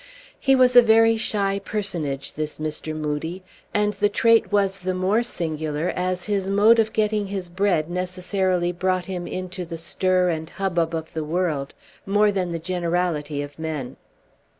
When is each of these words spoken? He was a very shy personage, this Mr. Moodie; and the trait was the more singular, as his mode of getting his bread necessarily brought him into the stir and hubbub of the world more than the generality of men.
He 0.39 0.55
was 0.55 0.75
a 0.75 0.81
very 0.81 1.15
shy 1.15 1.59
personage, 1.59 2.33
this 2.33 2.57
Mr. 2.57 2.95
Moodie; 2.95 3.43
and 3.71 3.93
the 3.93 4.09
trait 4.09 4.51
was 4.51 4.79
the 4.79 4.95
more 4.95 5.21
singular, 5.21 5.93
as 5.95 6.23
his 6.25 6.47
mode 6.49 6.79
of 6.79 6.91
getting 6.91 7.27
his 7.27 7.49
bread 7.49 7.87
necessarily 7.87 8.71
brought 8.71 9.05
him 9.05 9.27
into 9.27 9.63
the 9.63 9.77
stir 9.77 10.29
and 10.29 10.49
hubbub 10.49 10.95
of 10.95 11.13
the 11.13 11.23
world 11.23 11.75
more 12.07 12.31
than 12.31 12.51
the 12.51 12.57
generality 12.57 13.43
of 13.43 13.59
men. 13.59 13.95